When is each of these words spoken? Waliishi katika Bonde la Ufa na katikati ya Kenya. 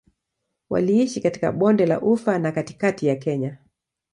Waliishi 0.69 1.21
katika 1.21 1.51
Bonde 1.51 1.85
la 1.85 2.01
Ufa 2.01 2.39
na 2.39 2.51
katikati 2.51 3.07
ya 3.07 3.15
Kenya. 3.15 3.57